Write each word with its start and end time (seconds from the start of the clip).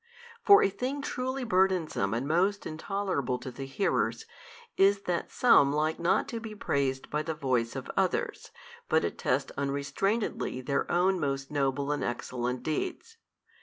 For 0.43 0.63
a 0.63 0.69
thing 0.71 1.03
truly 1.03 1.43
burdensome 1.43 2.15
and 2.15 2.27
most 2.27 2.65
intolerable 2.65 3.37
to 3.37 3.51
the 3.51 3.67
hearers, 3.67 4.25
is 4.75 4.97
it 4.97 5.05
that 5.05 5.31
some 5.31 5.71
like 5.71 5.99
not 5.99 6.27
to 6.29 6.39
be 6.39 6.55
praised 6.55 7.11
by 7.11 7.21
the 7.21 7.35
voice 7.35 7.75
of 7.75 7.87
others, 7.95 8.49
but 8.89 9.05
attest 9.05 9.51
unrestrainedly 9.59 10.61
their 10.65 10.91
own 10.91 11.19
most 11.19 11.51
noble 11.51 11.91
and 11.91 12.03
excellent 12.03 12.63
deeds. 12.63 13.17